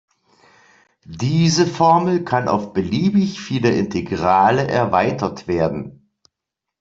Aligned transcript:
Diese 1.05 1.67
Formel 1.67 2.23
kann 2.23 2.47
auf 2.47 2.73
beliebig 2.73 3.39
viele 3.39 3.69
Integrale 3.69 4.67
erweitert 4.67 5.47
werden. 5.47 6.09